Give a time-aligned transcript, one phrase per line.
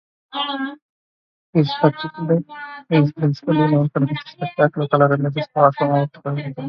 [1.53, 6.59] He is principally known for his spectacular colour images of astronomical objects.